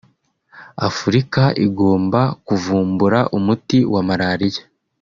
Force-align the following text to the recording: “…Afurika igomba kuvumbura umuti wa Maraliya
“…Afurika 0.87 1.43
igomba 1.65 2.21
kuvumbura 2.45 3.19
umuti 3.37 3.79
wa 3.93 4.01
Maraliya 4.07 4.63